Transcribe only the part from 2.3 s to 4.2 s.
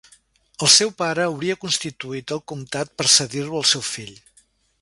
el comtat per cedir-lo al seu fill.